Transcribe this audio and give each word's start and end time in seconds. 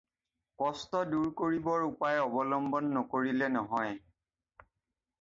কষ্ট 0.61 0.93
দূৰ 1.11 1.27
কৰিবৰ 1.43 1.85
উপায় 1.89 2.23
অৱলম্বন 2.31 2.91
নকৰিলে 2.99 3.55
নহয়। 3.61 3.97